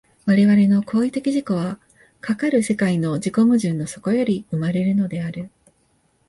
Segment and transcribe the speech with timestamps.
[0.25, 1.77] 我々の行為的自己は、
[2.21, 5.51] かかる世界の自己矛盾の底より生まれるのである。